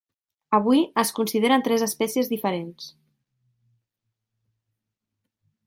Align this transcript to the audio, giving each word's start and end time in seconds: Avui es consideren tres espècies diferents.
Avui 0.57 0.79
es 1.01 1.11
consideren 1.19 1.65
tres 1.67 1.83
espècies 1.87 2.31
diferents. 2.33 2.89